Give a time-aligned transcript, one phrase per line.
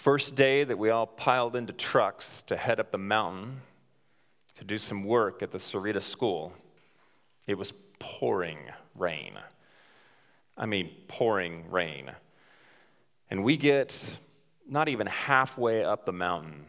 [0.00, 3.60] first day that we all piled into trucks to head up the mountain
[4.56, 6.54] to do some work at the Sarita school,
[7.46, 8.60] it was pouring
[8.94, 9.34] rain.
[10.56, 12.10] I mean, pouring rain.
[13.28, 14.00] And we get
[14.66, 16.64] not even halfway up the mountain,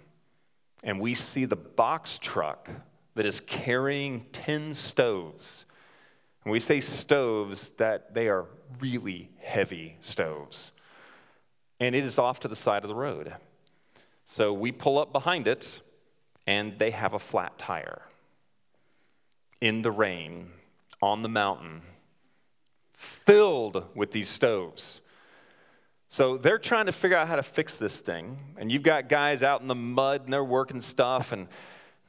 [0.84, 2.70] and we see the box truck
[3.16, 5.63] that is carrying 10 stoves.
[6.43, 8.48] And we say stoves that they are
[8.82, 10.73] really heavy stoves.
[11.82, 13.34] And it is off to the side of the road.
[14.24, 15.82] So we pull up behind it,
[16.46, 18.04] and they have a flat tire
[19.60, 20.51] in the rain
[21.01, 21.82] on the mountain,
[22.93, 25.01] filled with these stoves.
[26.07, 28.37] So they're trying to figure out how to fix this thing.
[28.57, 31.48] And you've got guys out in the mud and they're working stuff and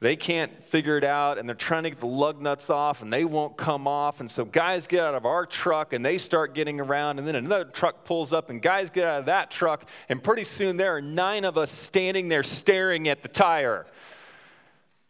[0.03, 3.13] they can't figure it out and they're trying to get the lug nuts off and
[3.13, 4.19] they won't come off.
[4.19, 7.19] And so guys get out of our truck and they start getting around.
[7.19, 9.87] And then another truck pulls up and guys get out of that truck.
[10.09, 13.85] And pretty soon there are nine of us standing there staring at the tire.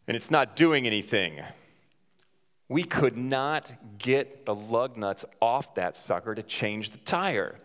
[0.08, 1.42] And it's not doing anything.
[2.70, 7.56] We could not get the lug nuts off that sucker to change the tire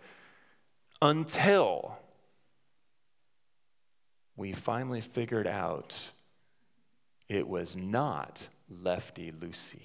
[1.03, 1.99] until
[4.34, 5.95] we finally figured out
[7.29, 9.83] it was not Lefty Lucy.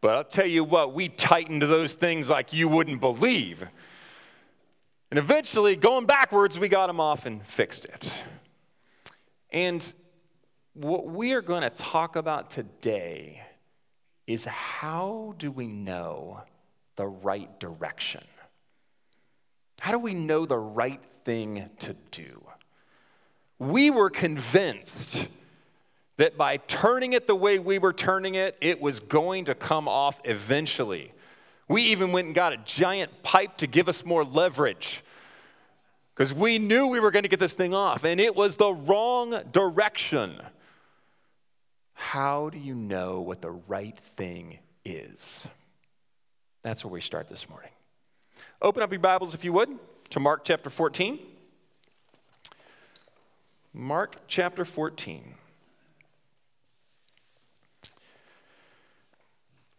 [0.00, 3.66] but I'll tell you what, we tightened those things like you wouldn't believe.
[5.10, 8.16] And eventually, going backwards, we got them off and fixed it.
[9.50, 9.92] And
[10.74, 13.42] what we are going to talk about today
[14.26, 16.42] is how do we know
[16.96, 18.22] the right direction?
[19.80, 22.44] How do we know the right thing to do?
[23.60, 25.28] We were convinced
[26.16, 29.86] that by turning it the way we were turning it, it was going to come
[29.86, 31.12] off eventually.
[31.68, 35.04] We even went and got a giant pipe to give us more leverage
[36.14, 38.72] because we knew we were going to get this thing off, and it was the
[38.72, 40.40] wrong direction.
[41.92, 45.44] How do you know what the right thing is?
[46.62, 47.70] That's where we start this morning.
[48.62, 49.78] Open up your Bibles, if you would,
[50.10, 51.18] to Mark chapter 14.
[53.72, 55.34] Mark chapter 14.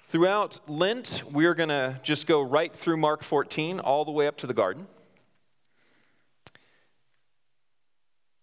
[0.06, 4.38] Throughout Lent, we're going to just go right through Mark 14 all the way up
[4.38, 4.88] to the garden.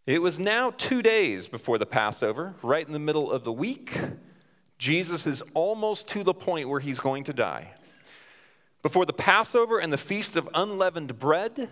[0.07, 3.99] It was now two days before the Passover, right in the middle of the week.
[4.77, 7.73] Jesus is almost to the point where he's going to die.
[8.83, 11.71] Before the Passover and the Feast of Unleavened Bread,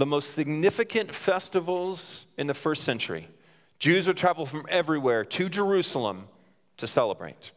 [0.00, 3.28] the most significant festivals in the first century,
[3.78, 6.26] Jews would travel from everywhere to Jerusalem
[6.78, 7.52] to celebrate.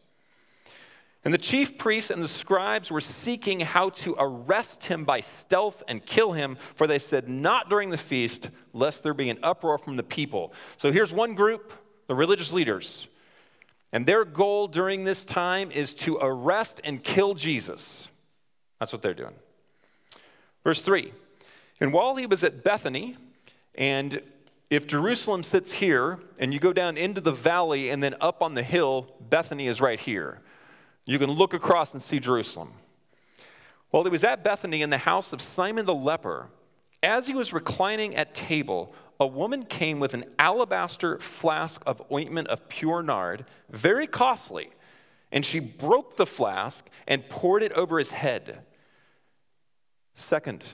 [1.24, 5.82] And the chief priests and the scribes were seeking how to arrest him by stealth
[5.88, 9.78] and kill him, for they said, Not during the feast, lest there be an uproar
[9.78, 10.52] from the people.
[10.76, 11.72] So here's one group,
[12.08, 13.06] the religious leaders.
[13.90, 18.06] And their goal during this time is to arrest and kill Jesus.
[18.80, 19.34] That's what they're doing.
[20.62, 21.12] Verse 3
[21.84, 23.18] And while he was at Bethany,
[23.74, 24.22] and
[24.70, 28.54] if Jerusalem sits here, and you go down into the valley and then up on
[28.54, 30.40] the hill, Bethany is right here.
[31.04, 32.72] You can look across and see Jerusalem.
[33.90, 36.48] While he was at Bethany in the house of Simon the leper,
[37.02, 42.48] as he was reclining at table, a woman came with an alabaster flask of ointment
[42.48, 44.70] of pure nard, very costly,
[45.30, 48.60] and she broke the flask and poured it over his head.
[50.14, 50.64] Second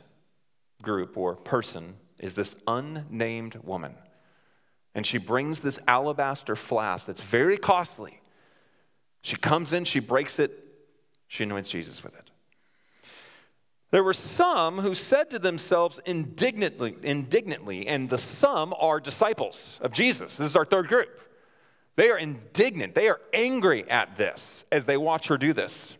[0.82, 3.94] group or person is this unnamed woman.
[4.94, 8.20] And she brings this alabaster flask that's very costly
[9.22, 10.64] she comes in, she breaks it,
[11.28, 12.30] she anoints Jesus with it.
[13.90, 19.92] There were some who said to themselves indignantly, indignantly, and the some are disciples of
[19.92, 20.36] Jesus.
[20.36, 21.08] This is our third group.
[21.96, 22.94] They are indignant.
[22.94, 25.96] They are angry at this as they watch her do this.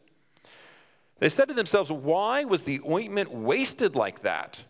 [1.18, 4.62] They said to themselves, Why was the ointment wasted like that?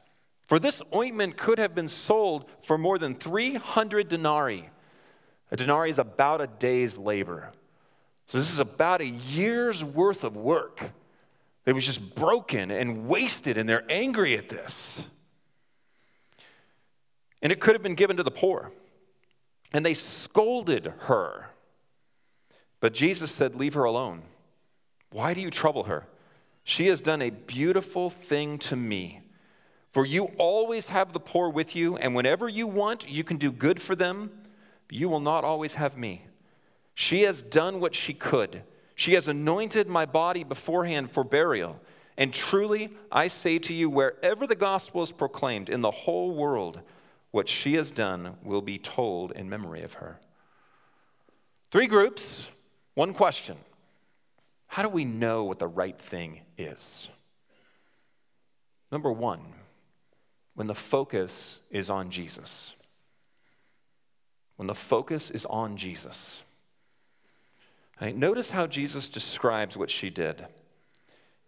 [0.51, 4.69] For this ointment could have been sold for more than 300 denarii.
[5.53, 7.53] A denarii is about a day's labor.
[8.27, 10.91] So this is about a year's worth of work
[11.65, 14.99] that was just broken and wasted, and they're angry at this.
[17.41, 18.73] And it could have been given to the poor.
[19.73, 21.51] And they scolded her.
[22.81, 24.23] But Jesus said, Leave her alone.
[25.13, 26.09] Why do you trouble her?
[26.65, 29.21] She has done a beautiful thing to me.
[29.93, 33.51] For you always have the poor with you, and whenever you want, you can do
[33.51, 34.31] good for them,
[34.89, 36.27] you will not always have me.
[36.95, 38.63] She has done what she could.
[38.95, 41.81] She has anointed my body beforehand for burial.
[42.17, 46.81] And truly, I say to you, wherever the gospel is proclaimed in the whole world,
[47.31, 50.21] what she has done will be told in memory of her.
[51.71, 52.47] Three groups,
[52.95, 53.57] one question
[54.67, 57.09] How do we know what the right thing is?
[58.93, 59.41] Number one,
[60.55, 62.75] when the focus is on Jesus.
[64.57, 66.43] When the focus is on Jesus.
[68.01, 70.47] Right, notice how Jesus describes what she did.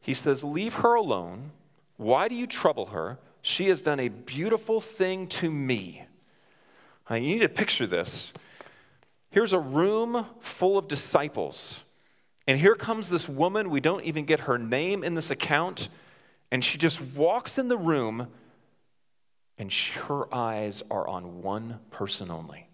[0.00, 1.52] He says, Leave her alone.
[1.96, 3.18] Why do you trouble her?
[3.40, 6.04] She has done a beautiful thing to me.
[7.08, 8.32] Right, you need to picture this.
[9.30, 11.80] Here's a room full of disciples.
[12.46, 13.70] And here comes this woman.
[13.70, 15.88] We don't even get her name in this account.
[16.50, 18.28] And she just walks in the room,
[19.58, 22.68] and her eyes are on one person only.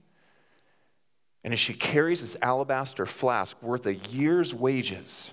[1.44, 5.30] And as she carries this alabaster flask worth a year's wages,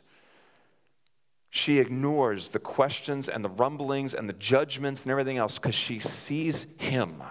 [1.50, 6.00] she ignores the questions and the rumblings and the judgments and everything else because she
[6.00, 7.24] sees him.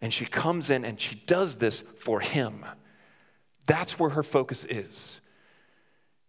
[0.00, 2.64] And she comes in and she does this for him.
[3.66, 5.20] That's where her focus is.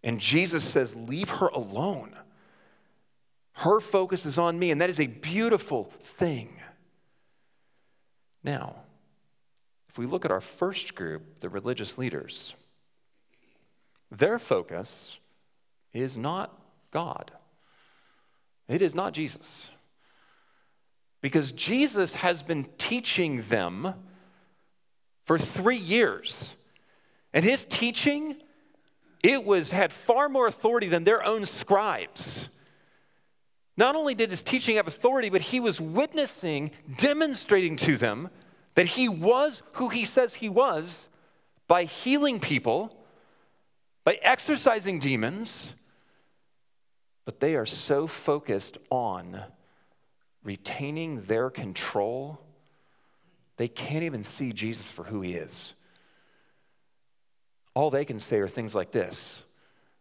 [0.04, 2.16] And Jesus says, Leave her alone.
[3.54, 6.60] Her focus is on me, and that is a beautiful thing.
[8.44, 8.76] Now,
[9.90, 12.54] if we look at our first group, the religious leaders,
[14.12, 15.18] their focus
[15.94, 16.60] is not
[16.92, 17.32] God,
[18.68, 19.68] it is not Jesus.
[21.22, 23.94] Because Jesus has been teaching them
[25.24, 26.54] for three years.
[27.34, 28.36] And his teaching,
[29.24, 32.50] it was had far more authority than their own scribes.
[33.76, 38.30] Not only did his teaching have authority, but he was witnessing, demonstrating to them
[38.76, 41.08] that he was who he says he was
[41.68, 42.96] by healing people,
[44.04, 45.74] by exorcising demons.
[47.26, 49.44] But they are so focused on
[50.44, 52.40] retaining their control,
[53.58, 55.74] they can't even see Jesus for who he is.
[57.74, 59.44] All they can say are things like this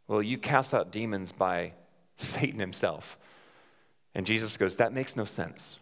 [0.09, 1.73] Well, you cast out demons by
[2.17, 3.17] Satan himself.
[4.15, 5.79] And Jesus goes, That makes no sense.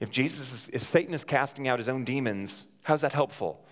[0.00, 3.64] If Jesus is, if Satan is casting out his own demons, how's that helpful?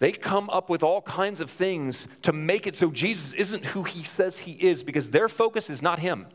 [0.00, 3.82] They come up with all kinds of things to make it so Jesus isn't who
[3.82, 6.26] he says he is because their focus is not him.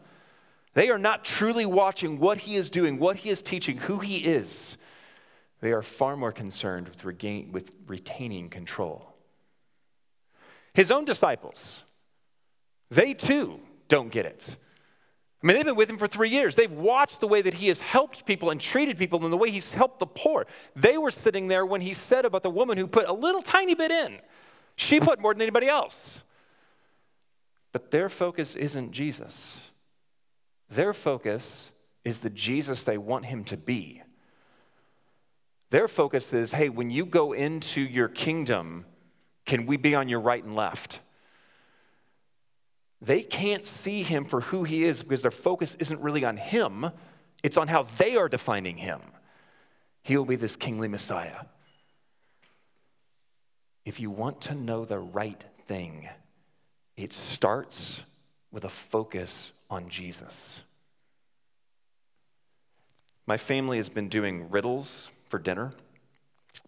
[0.73, 4.17] They are not truly watching what he is doing, what he is teaching, who he
[4.17, 4.77] is.
[5.61, 9.13] They are far more concerned with, regain, with retaining control.
[10.73, 11.83] His own disciples,
[12.89, 14.57] they too don't get it.
[15.43, 16.55] I mean, they've been with him for three years.
[16.55, 19.51] They've watched the way that he has helped people and treated people and the way
[19.51, 20.47] he's helped the poor.
[20.73, 23.75] They were sitting there when he said about the woman who put a little tiny
[23.75, 24.19] bit in.
[24.77, 26.19] She put more than anybody else.
[27.73, 29.57] But their focus isn't Jesus.
[30.69, 31.71] Their focus
[32.05, 34.01] is the Jesus they want him to be.
[35.71, 38.85] Their focus is hey, when you go into your kingdom,
[39.45, 40.99] can we be on your right and left?
[43.03, 46.89] They can't see him for who he is because their focus isn't really on him,
[47.43, 49.01] it's on how they are defining him.
[50.03, 51.45] He will be this kingly Messiah.
[53.85, 56.09] If you want to know the right thing,
[56.95, 58.01] it starts
[58.51, 60.61] with a focus on Jesus.
[63.25, 65.73] My family has been doing riddles for dinner.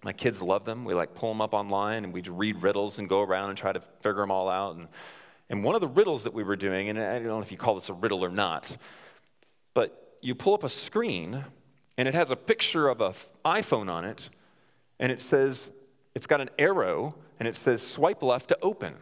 [0.03, 0.83] My kids love them.
[0.85, 3.71] We like pull them up online and we read riddles and go around and try
[3.71, 4.75] to figure them all out.
[4.75, 4.87] And
[5.49, 7.57] and one of the riddles that we were doing, and I don't know if you
[7.57, 8.75] call this a riddle or not,
[9.73, 11.45] but you pull up a screen
[11.97, 13.13] and it has a picture of an
[13.45, 14.29] iPhone on it,
[14.99, 15.71] and it says,
[16.13, 18.95] it's got an arrow, and it says swipe left to open.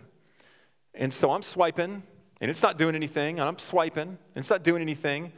[0.93, 2.03] And so I'm swiping,
[2.39, 5.31] and it's not doing anything, and I'm swiping, and it's not doing anything.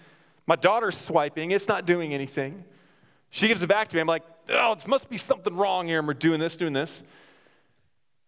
[0.47, 2.65] My daughter's swiping, it's not doing anything.
[3.29, 4.01] She gives it back to me.
[4.01, 7.03] I'm like, oh, it must be something wrong here, and we're doing this, doing this.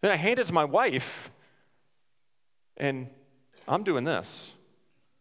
[0.00, 1.30] Then I hand it to my wife,
[2.78, 3.08] and
[3.66, 4.52] I'm doing this.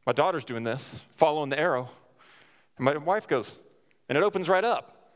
[0.05, 1.89] My daughter's doing this, following the arrow.
[2.77, 3.59] And my wife goes,
[4.07, 5.11] and it opens right up.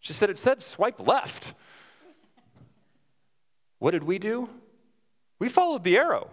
[0.00, 1.52] She said, It said swipe left.
[3.78, 4.48] What did we do?
[5.38, 6.30] We followed the arrow,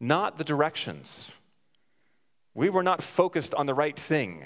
[0.00, 1.30] not the directions.
[2.52, 4.44] We were not focused on the right thing.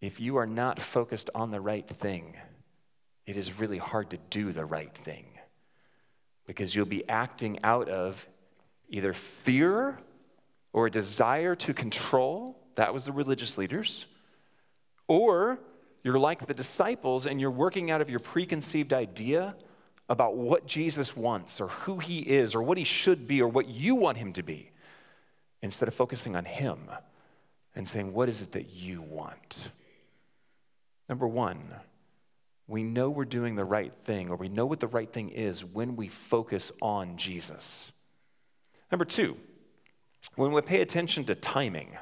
[0.00, 2.36] If you are not focused on the right thing,
[3.26, 5.33] it is really hard to do the right thing
[6.46, 8.26] because you'll be acting out of
[8.88, 9.98] either fear
[10.72, 12.58] or a desire to control.
[12.74, 14.06] That was the religious leaders.
[15.08, 15.58] Or
[16.02, 19.56] you're like the disciples and you're working out of your preconceived idea
[20.08, 23.68] about what Jesus wants or who he is or what he should be or what
[23.68, 24.70] you want him to be.
[25.64, 26.78] instead of focusing on Him
[27.74, 29.70] and saying, What is it that you want?
[31.08, 31.58] Number one,
[32.66, 35.64] we know we're doing the right thing, or we know what the right thing is
[35.64, 37.92] when we focus on Jesus.
[38.90, 39.36] Number two,
[40.36, 41.96] when we pay attention to timing.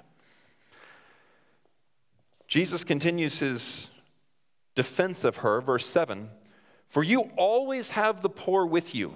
[2.47, 3.89] Jesus continues his
[4.75, 6.31] defense of her, verse 7
[6.89, 9.15] For you always have the poor with you,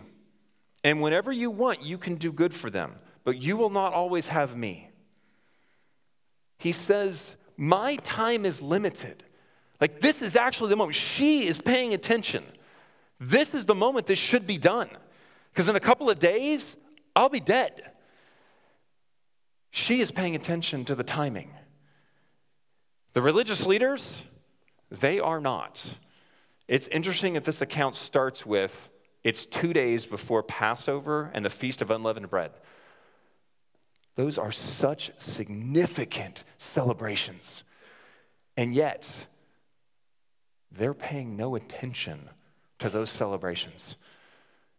[0.83, 4.29] and whenever you want, you can do good for them, but you will not always
[4.29, 4.91] have me.
[6.59, 9.23] He says, My time is limited.
[9.80, 10.97] Like, this is actually the moment.
[10.97, 12.45] She is paying attention.
[13.18, 14.88] This is the moment this should be done.
[15.52, 16.76] Because in a couple of days,
[17.14, 17.90] I'll be dead.
[19.71, 21.50] She is paying attention to the timing.
[23.12, 24.23] The religious leaders,
[24.90, 25.85] they are not.
[26.68, 28.90] It's interesting that this account starts with
[29.25, 32.52] it's two days before Passover and the Feast of Unleavened Bread.
[34.14, 37.64] Those are such significant celebrations.
[38.56, 39.26] And yet,
[40.78, 42.28] they're paying no attention
[42.78, 43.97] to those celebrations.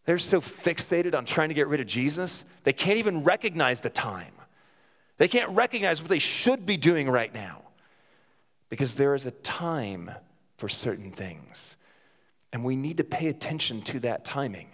[0.05, 3.89] They're so fixated on trying to get rid of Jesus, they can't even recognize the
[3.89, 4.33] time.
[5.17, 7.63] They can't recognize what they should be doing right now
[8.69, 10.11] because there is a time
[10.57, 11.75] for certain things.
[12.53, 14.69] And we need to pay attention to that timing.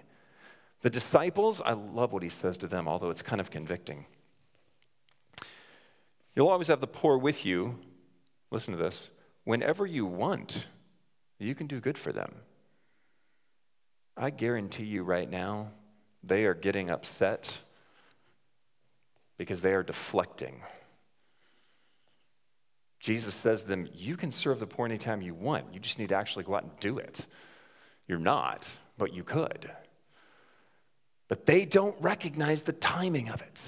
[0.82, 4.06] The disciples, I love what he says to them, although it's kind of convicting.
[6.36, 7.80] You'll always have the poor with you.
[8.51, 9.10] Listen to this.
[9.46, 10.68] Whenever you want,
[11.44, 12.36] you can do good for them.
[14.16, 15.72] I guarantee you right now,
[16.24, 17.58] they are getting upset
[19.38, 20.62] because they are deflecting.
[23.00, 25.74] Jesus says to them, You can serve the poor anytime you want.
[25.74, 27.26] You just need to actually go out and do it.
[28.08, 29.70] You're not, but you could.
[31.28, 33.62] But they don't recognize the timing of it.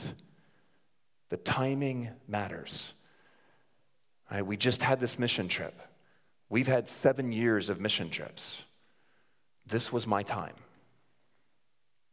[1.29, 2.93] The timing matters.
[4.31, 5.79] Right, we just had this mission trip.
[6.49, 8.57] We've had seven years of mission trips.
[9.65, 10.53] This was my time.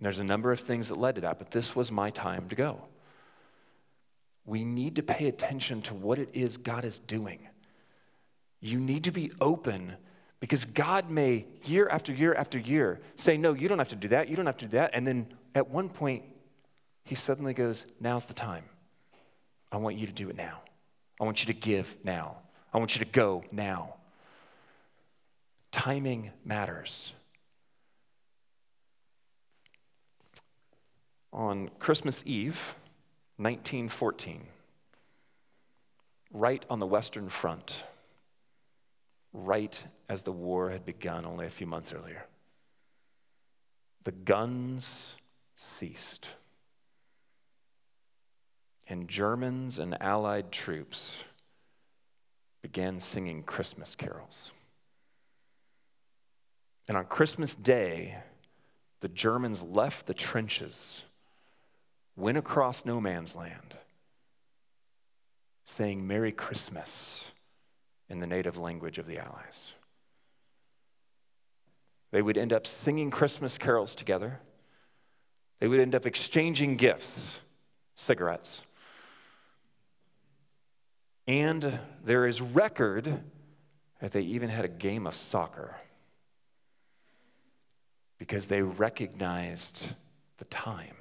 [0.01, 2.57] There's a number of things that led to that, but this was my time to
[2.57, 2.81] go.
[4.45, 7.39] We need to pay attention to what it is God is doing.
[8.61, 9.97] You need to be open
[10.41, 14.09] because God may, year after year after year, say, No, you don't have to do
[14.09, 14.91] that, you don't have to do that.
[14.93, 16.25] And then at one point,
[17.05, 18.65] He suddenly goes, Now's the time.
[19.71, 20.63] I want you to do it now.
[21.21, 22.39] I want you to give now.
[22.75, 23.95] I want you to go now.
[25.73, 27.13] Timing matters.
[31.33, 32.75] On Christmas Eve,
[33.39, 34.43] 1914,
[36.31, 37.85] right on the Western Front,
[39.33, 42.27] right as the war had begun only a few months earlier,
[44.05, 45.17] the guns
[45.57, 46.29] ceased.
[48.89, 51.13] And Germans and Allied troops
[52.61, 54.51] began singing Christmas carols.
[56.93, 58.19] And on Christmas Day,
[59.01, 61.01] the Germans left the trenches,
[62.17, 63.79] went across no man's land,
[65.65, 67.25] saying Merry Christmas
[68.11, 69.73] in the native language of the Allies.
[72.11, 74.41] They would end up singing Christmas carols together.
[75.61, 77.39] They would end up exchanging gifts,
[77.97, 78.61] cigarettes.
[81.27, 83.23] And there is record
[84.01, 85.75] that they even had a game of soccer
[88.23, 89.83] because they recognized
[90.39, 90.95] the time.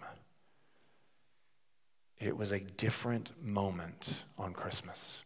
[2.20, 5.18] It was a different moment on Christmas.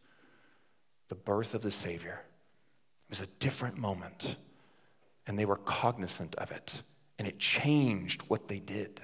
[1.07, 2.19] The birth of the Savior.
[3.05, 4.35] It was a different moment.
[5.25, 6.83] And they were cognizant of it.
[7.17, 8.99] And it changed what they did.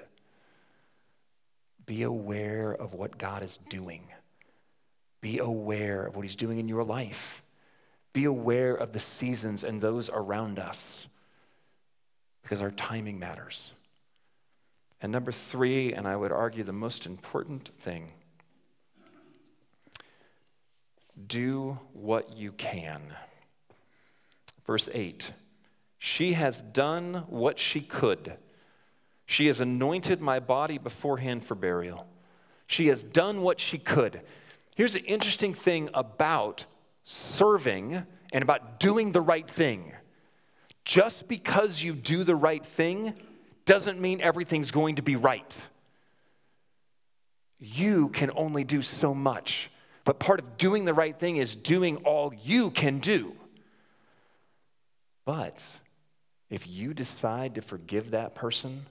[1.86, 4.02] Be aware of what God is doing.
[5.22, 7.42] Be aware of what He's doing in your life.
[8.12, 11.06] Be aware of the seasons and those around us
[12.52, 13.72] because our timing matters.
[15.00, 18.12] And number three, and I would argue the most important thing
[21.26, 23.00] do what you can.
[24.66, 25.32] Verse 8
[25.96, 28.34] She has done what she could.
[29.24, 32.06] She has anointed my body beforehand for burial.
[32.66, 34.20] She has done what she could.
[34.76, 36.66] Here's the interesting thing about
[37.02, 39.94] serving and about doing the right thing
[40.84, 43.14] just because you do the right thing
[43.64, 45.56] doesn't mean everything's going to be right.
[47.58, 49.70] You can only do so much.
[50.04, 53.34] But part of doing the right thing is doing all you can do.
[55.24, 55.64] But
[56.50, 58.86] if you decide to forgive that person,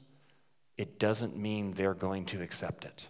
[0.77, 3.07] it doesn't mean they're going to accept it.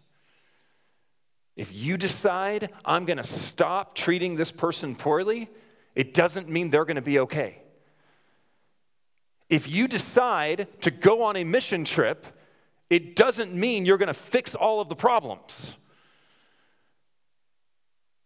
[1.56, 5.48] If you decide I'm going to stop treating this person poorly,
[5.94, 7.62] it doesn't mean they're going to be okay.
[9.52, 12.26] If you decide to go on a mission trip,
[12.90, 15.76] it doesn't mean you're going to fix all of the problems.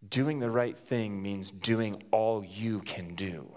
[0.08, 3.48] Doing the right thing means doing all you can do,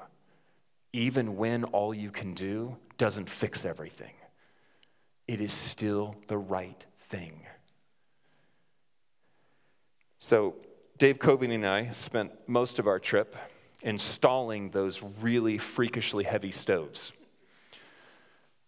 [0.95, 4.15] even when all you can do doesn't fix everything.
[5.27, 7.43] It is still the right thing.
[10.17, 10.55] So,
[10.97, 13.37] Dave Covey and I spent most of our trip
[13.83, 17.13] installing those really freakishly heavy stoves.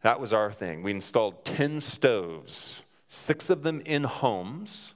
[0.03, 0.83] That was our thing.
[0.83, 4.95] We installed 10 stoves, six of them in homes,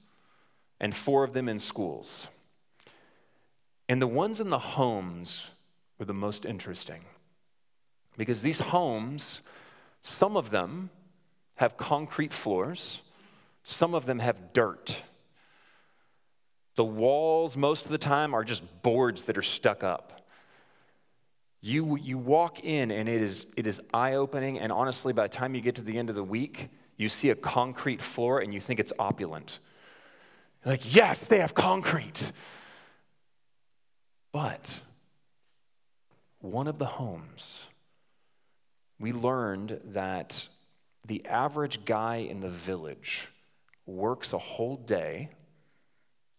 [0.81, 2.27] and four of them in schools.
[3.89, 5.51] And the ones in the homes
[5.99, 7.05] were the most interesting
[8.17, 9.41] because these homes,
[10.03, 10.91] some of them
[11.57, 13.01] have concrete floors,
[13.63, 15.03] some of them have dirt.
[16.77, 20.24] The walls, most of the time, are just boards that are stuck up.
[21.65, 25.35] You, you walk in and it is, it is eye opening, and honestly, by the
[25.35, 26.69] time you get to the end of the week,
[26.99, 29.61] you see a concrete floor and you think it's opulent.
[30.63, 32.33] You're like, yes, they have concrete.
[34.31, 34.83] But
[36.41, 37.61] one of the homes,
[39.01, 40.47] we learned that
[41.07, 43.29] the average guy in the village
[43.87, 45.31] works a whole day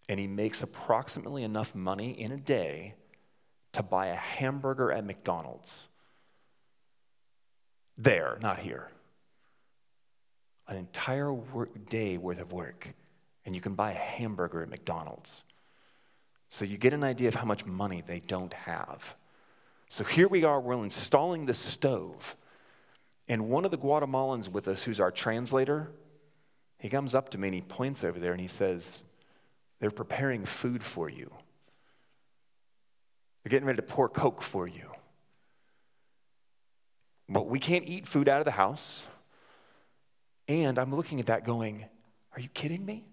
[0.07, 2.93] and he makes approximately enough money in a day
[3.75, 5.87] to buy a hamburger at McDonald's.
[7.97, 8.89] There, not here.
[10.67, 12.89] An entire work day worth of work,
[13.45, 15.43] and you can buy a hamburger at McDonald's.
[16.49, 19.15] So you get an idea of how much money they don't have.
[19.89, 22.35] So here we are, we're installing the stove.
[23.27, 25.91] And one of the Guatemalans with us, who's our translator,
[26.79, 29.01] he comes up to me and he points over there and he says,
[29.79, 31.31] They're preparing food for you.
[33.45, 34.89] They're getting ready to pour Coke for you.
[37.29, 39.05] But we can't eat food out of the house.
[40.47, 41.85] And I'm looking at that going,
[42.33, 43.05] Are you kidding me?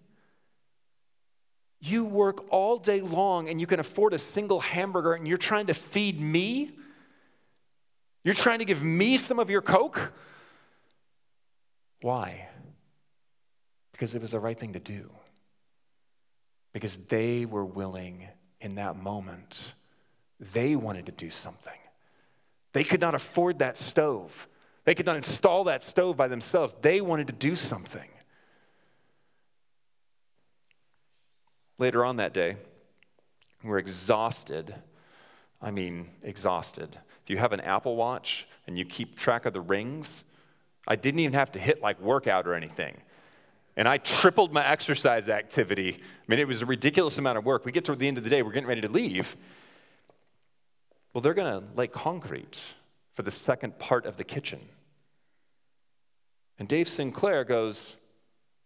[1.81, 5.67] You work all day long and you can afford a single hamburger and you're trying
[5.67, 6.71] to feed me?
[8.25, 10.15] You're trying to give me some of your Coke?
[12.01, 12.49] Why?
[13.93, 15.11] Because it was the right thing to do.
[16.73, 18.29] Because they were willing
[18.63, 19.75] in that moment,
[20.53, 21.73] they wanted to do something.
[22.73, 24.49] They could not afford that stove.
[24.85, 26.75] They could not install that stove by themselves.
[26.83, 28.09] They wanted to do something.
[31.79, 32.57] Later on that day,
[33.63, 34.75] we're exhausted.
[35.61, 36.99] I mean, exhausted.
[37.23, 40.25] If you have an Apple Watch and you keep track of the rings,
[40.89, 42.97] I didn't even have to hit like workout or anything.
[43.77, 46.01] And I tripled my exercise activity.
[46.01, 47.65] I mean, it was a ridiculous amount of work.
[47.65, 49.37] We get to the end of the day, we're getting ready to leave.
[51.13, 52.59] Well, they're going to lay concrete
[53.15, 54.61] for the second part of the kitchen.
[56.59, 57.97] And Dave Sinclair goes,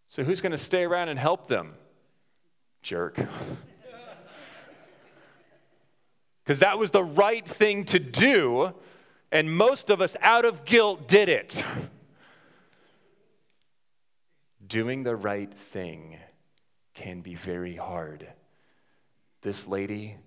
[0.08, 1.74] So who's going to stay around and help them?
[2.82, 3.18] Jerk.
[6.46, 8.72] Because that was the right thing to do,
[9.32, 11.60] and most of us, out of guilt, did it.
[14.64, 16.18] Doing the right thing
[16.94, 18.28] can be very hard.
[19.42, 20.18] This lady,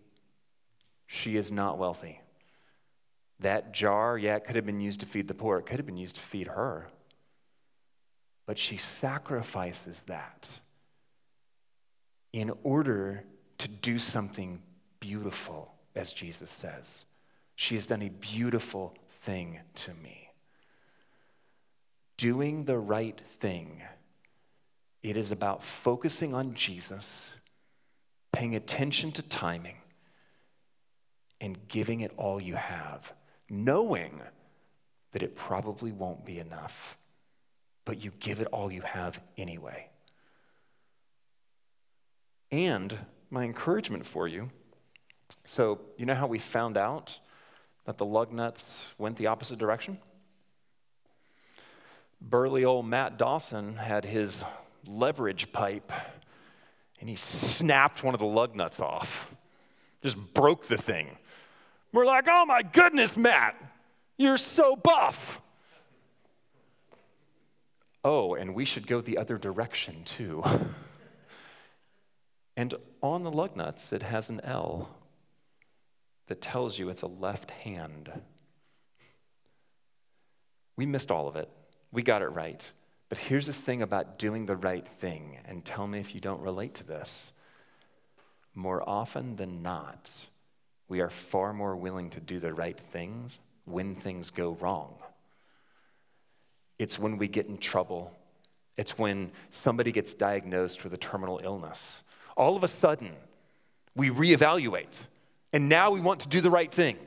[1.12, 2.22] she is not wealthy.
[3.40, 5.86] That jar, yeah, it could have been used to feed the poor, it could have
[5.88, 6.88] been used to feed her.
[8.46, 10.52] But she sacrifices that
[12.32, 13.24] in order
[13.58, 14.62] to do something
[15.00, 17.06] beautiful, as Jesus says.
[17.56, 20.30] She has done a beautiful thing to me.
[22.18, 23.82] Doing the right thing,
[25.02, 27.32] it is about focusing on Jesus,
[28.32, 29.78] paying attention to timing,
[31.42, 33.14] and giving it all you have,
[33.50, 34.22] knowing
[35.12, 36.98] that it probably won't be enough,
[37.86, 39.90] but you give it all you have anyway.
[42.52, 42.98] And
[43.30, 44.50] my encouragement for you
[45.46, 47.20] so, you know how we found out
[47.86, 49.98] that the lug nuts went the opposite direction?
[52.22, 54.44] Burly old Matt Dawson had his
[54.86, 55.92] leverage pipe
[57.00, 59.30] and he snapped one of the lug nuts off,
[60.04, 61.18] just broke the thing.
[61.92, 63.56] We're like, oh my goodness, Matt,
[64.18, 65.42] you're so buff.
[68.04, 70.44] Oh, and we should go the other direction too.
[72.60, 74.90] And on the lug nuts, it has an L
[76.28, 78.12] that tells you it's a left hand.
[80.76, 81.48] We missed all of it.
[81.94, 82.70] We got it right.
[83.08, 86.42] But here's the thing about doing the right thing, and tell me if you don't
[86.42, 87.32] relate to this.
[88.54, 90.12] more often than not,
[90.90, 94.96] we are far more willing to do the right things when things go wrong.
[96.80, 98.12] It's when we get in trouble.
[98.76, 102.02] It's when somebody gets diagnosed with a terminal illness.
[102.36, 103.12] All of a sudden,
[103.96, 105.06] we reevaluate,
[105.54, 106.98] and now we want to do the right thing.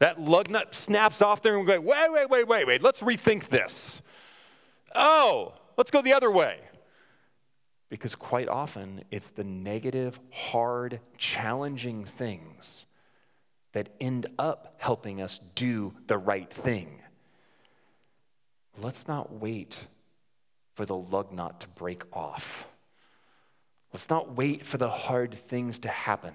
[0.00, 3.00] That lug nut snaps off there, and we go, wait, wait, wait, wait, wait, let's
[3.00, 4.02] rethink this.
[4.94, 6.58] Oh, let's go the other way.
[7.90, 12.83] Because quite often, it's the negative, hard, challenging things
[13.74, 17.02] that end up helping us do the right thing.
[18.80, 19.76] Let's not wait
[20.74, 22.64] for the lug knot to break off.
[23.92, 26.34] Let's not wait for the hard things to happen.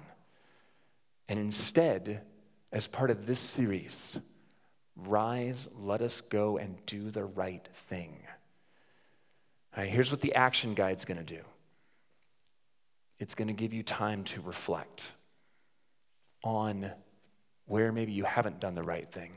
[1.27, 2.21] And instead,
[2.71, 4.17] as part of this series,
[4.95, 8.17] rise, let us go and do the right thing.
[9.75, 11.41] Here's what the action guide's going to do
[13.17, 15.03] it's going to give you time to reflect
[16.43, 16.91] on
[17.69, 19.31] where maybe you haven't done the right thing.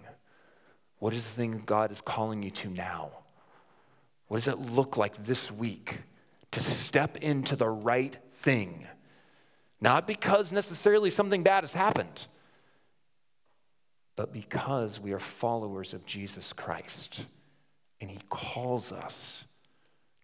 [0.99, 3.11] What is the thing God is calling you to now?
[4.27, 6.01] What does it look like this week
[6.53, 8.87] to step into the right thing?
[9.81, 12.27] Not because necessarily something bad has happened,
[14.17, 17.27] but because we are followers of Jesus Christ
[18.01, 19.45] and He calls us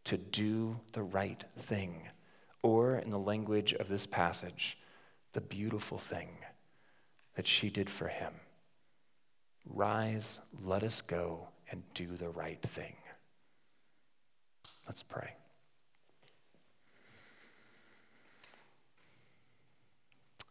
[0.05, 2.09] to do the right thing.
[2.63, 4.79] Or, in the language of this passage,
[5.33, 6.29] the beautiful thing
[7.39, 8.33] that she did for him.
[9.65, 12.97] Rise, let us go and do the right thing.
[14.89, 15.35] Let's pray.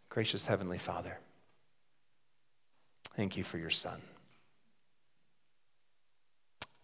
[0.07, 1.17] Gracious Heavenly Father,
[3.17, 4.01] thank you for your Son.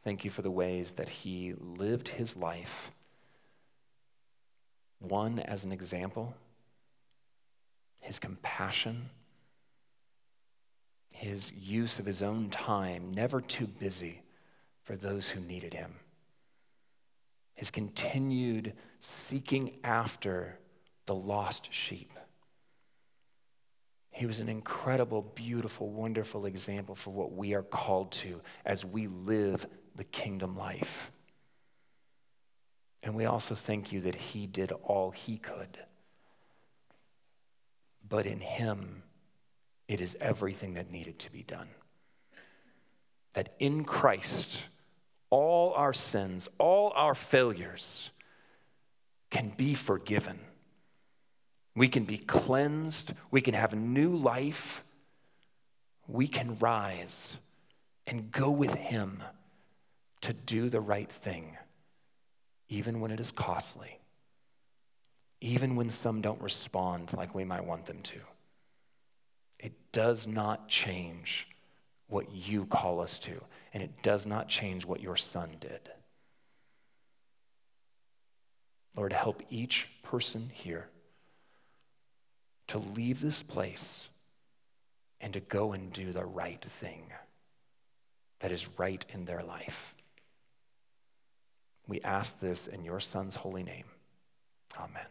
[0.03, 2.91] Thank you for the ways that he lived his life,
[4.99, 6.35] one as an example,
[8.01, 9.09] his compassion,
[11.23, 14.21] his use of his own time, never too busy
[14.83, 15.93] for those who needed him,
[17.55, 20.59] his continued seeking after
[21.05, 22.11] the lost sheep.
[24.11, 29.07] He was an incredible, beautiful, wonderful example for what we are called to as we
[29.07, 31.09] live the kingdom life.
[33.01, 35.79] And we also thank you that he did all he could.
[38.07, 39.03] But in him,
[39.87, 41.69] it is everything that needed to be done.
[43.33, 44.57] That in Christ,
[45.29, 48.09] all our sins, all our failures
[49.29, 50.39] can be forgiven.
[51.75, 53.13] We can be cleansed.
[53.31, 54.83] We can have a new life.
[56.07, 57.33] We can rise
[58.05, 59.23] and go with Him
[60.21, 61.57] to do the right thing,
[62.69, 63.99] even when it is costly,
[65.41, 68.19] even when some don't respond like we might want them to.
[69.63, 71.47] It does not change
[72.07, 73.41] what you call us to,
[73.73, 75.89] and it does not change what your son did.
[78.95, 80.89] Lord, help each person here
[82.67, 84.09] to leave this place
[85.21, 87.05] and to go and do the right thing
[88.41, 89.95] that is right in their life.
[91.87, 93.85] We ask this in your Son's holy name.
[94.77, 95.05] Amen.